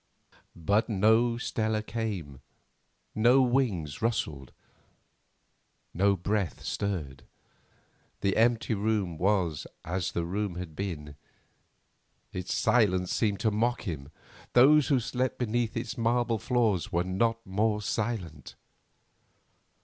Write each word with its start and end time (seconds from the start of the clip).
But 0.55 0.89
no 0.89 1.37
Stella 1.37 1.83
came; 1.83 2.41
no 3.13 3.43
wings 3.43 4.01
rustled, 4.01 4.51
no 5.93 6.15
breath 6.15 6.63
stirred; 6.65 7.21
the 8.21 8.35
empty 8.35 8.73
room 8.73 9.19
was 9.19 9.67
as 9.85 10.13
the 10.13 10.25
room 10.25 10.55
had 10.55 10.75
been. 10.75 11.17
Its 12.33 12.51
silence 12.51 13.11
seemed 13.13 13.41
to 13.41 13.51
mock 13.51 13.83
him. 13.83 14.09
Those 14.53 14.87
who 14.87 14.99
slept 14.99 15.37
beneath 15.37 15.77
its 15.77 15.99
marble 15.99 16.39
floor 16.39 16.79
were 16.91 17.03
not 17.03 17.37
more 17.45 17.79
silent. 17.79 18.55